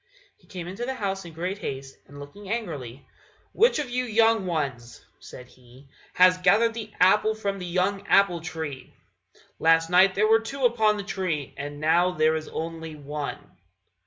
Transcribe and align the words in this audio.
He 0.35 0.47
came 0.47 0.67
into 0.67 0.83
the 0.83 0.95
house 0.95 1.25
in 1.25 1.33
great 1.33 1.59
haste, 1.59 1.95
and 2.07 2.19
looking 2.19 2.49
angrily, 2.49 3.07
"Which 3.53 3.77
of 3.77 3.91
you 3.91 4.03
young 4.05 4.47
ones," 4.47 5.05
said 5.19 5.47
he, 5.49 5.89
"has 6.15 6.39
gathered 6.39 6.73
the 6.73 6.91
apple 6.99 7.35
from 7.35 7.59
the 7.59 7.67
young 7.67 8.07
apple 8.07 8.41
tree? 8.41 8.95
Last 9.59 9.91
night 9.91 10.15
there 10.15 10.27
were 10.27 10.39
two 10.39 10.65
upon 10.65 10.97
the 10.97 11.03
tree, 11.03 11.53
and 11.55 11.79
now 11.79 12.13
there 12.13 12.33
is 12.35 12.47
only 12.47 12.95
one." 12.95 13.51